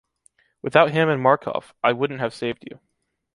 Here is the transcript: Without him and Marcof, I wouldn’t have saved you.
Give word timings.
Without 0.63 0.89
him 0.89 1.09
and 1.09 1.23
Marcof, 1.23 1.73
I 1.83 1.93
wouldn’t 1.93 2.19
have 2.21 2.33
saved 2.33 2.63
you. 2.67 2.79